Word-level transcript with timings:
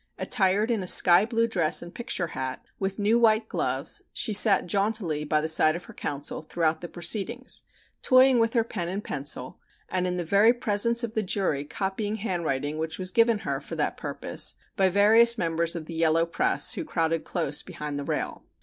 Attired 0.17 0.71
in 0.71 0.81
a 0.81 0.87
sky 0.87 1.25
blue 1.27 1.47
dress 1.47 1.83
and 1.83 1.93
picture 1.93 2.29
hat, 2.29 2.65
with 2.79 2.97
new 2.97 3.19
white 3.19 3.47
gloves, 3.47 4.01
she 4.11 4.33
sat 4.33 4.65
jauntily 4.65 5.23
by 5.23 5.39
the 5.41 5.47
side 5.47 5.75
of 5.75 5.85
her 5.85 5.93
counsel 5.93 6.41
throughout 6.41 6.81
the 6.81 6.87
proceedings 6.87 7.65
toying 8.01 8.39
with 8.39 8.55
her 8.55 8.63
pen 8.63 8.89
and 8.89 9.03
pencil 9.03 9.59
and 9.89 10.07
in 10.07 10.15
the 10.17 10.23
very 10.23 10.53
presence 10.53 11.03
of 11.03 11.13
the 11.13 11.21
jury 11.21 11.63
copying 11.63 12.15
handwriting 12.15 12.79
which 12.79 12.97
was 12.97 13.11
given 13.11 13.37
her 13.45 13.59
for 13.61 13.75
that 13.75 13.95
purpose 13.95 14.55
by 14.75 14.89
various 14.89 15.37
members 15.37 15.75
of 15.75 15.85
the 15.85 15.93
yellow 15.93 16.25
press 16.25 16.73
who 16.73 16.83
crowded 16.83 17.23
close 17.23 17.61
behind 17.61 17.99
the 17.99 18.03
rail. 18.03 18.43